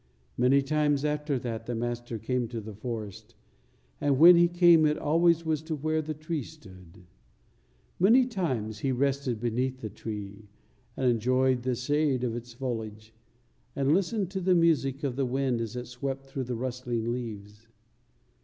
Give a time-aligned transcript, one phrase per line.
[0.35, 3.35] Many times after that the Master came to the forest,
[4.01, 7.05] and when He came it always was to where the tree stood.
[7.99, 10.49] Many times He rested beneath the tree
[10.97, 13.13] and enjoyed the shade of its foliage,
[13.75, 17.67] and listened to the music of the wind as it swept through the rustling leaves.